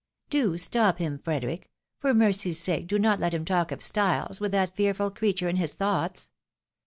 [0.31, 1.69] "Do stop him, Frederic!
[1.99, 5.57] For mercy's sake do not let him talk of styles, with that fearful creature in
[5.57, 6.31] his thoughts